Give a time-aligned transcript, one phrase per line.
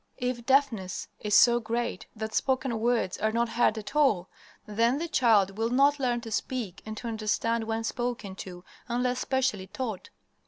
[0.17, 4.29] If deafness is so great that spoken words are not heard at all,
[4.65, 9.19] then the child will not learn to speak and to understand when spoken to unless
[9.19, 10.09] specially taught.